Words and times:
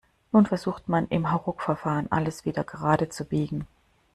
Nun 0.31 0.47
versucht 0.47 0.89
man 0.89 1.07
im 1.09 1.31
Hauruckverfahren, 1.31 2.11
alles 2.11 2.43
wieder 2.43 2.63
gerade 2.63 3.09
zu 3.09 3.23
biegen. 3.23 3.67